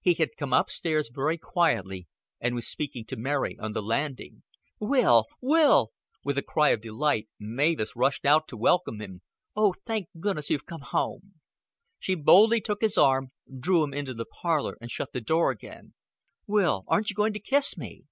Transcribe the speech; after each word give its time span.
He 0.00 0.14
had 0.14 0.36
come 0.36 0.52
up 0.52 0.68
stairs 0.68 1.10
very 1.14 1.38
quietly 1.38 2.08
and 2.40 2.56
was 2.56 2.66
speaking 2.66 3.04
to 3.04 3.16
Mary 3.16 3.56
on 3.60 3.70
the 3.72 3.80
landing. 3.80 4.42
"Will, 4.80 5.26
Will!" 5.40 5.92
With 6.24 6.36
a 6.36 6.42
cry 6.42 6.70
of 6.70 6.80
delight, 6.80 7.28
Mavis 7.38 7.94
rushed 7.94 8.24
out 8.26 8.48
to 8.48 8.56
welcome 8.56 8.98
him. 9.00 9.22
"Oh, 9.54 9.72
thank 9.86 10.08
goodness, 10.18 10.50
you've 10.50 10.66
come 10.66 10.80
home." 10.82 11.34
She 12.00 12.16
boldly 12.16 12.60
took 12.60 12.80
his 12.80 12.98
arm, 12.98 13.30
drew 13.60 13.84
him 13.84 13.94
into 13.94 14.12
the 14.12 14.26
parlor 14.42 14.76
and 14.80 14.90
shut 14.90 15.12
the 15.12 15.20
door 15.20 15.52
again. 15.52 15.94
"Will 16.48 16.82
aren't 16.88 17.08
you 17.10 17.14
going 17.14 17.34
to 17.34 17.38
kiss 17.38 17.78
me?" 17.78 18.02